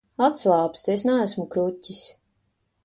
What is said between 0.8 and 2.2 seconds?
es neesmu kruķis.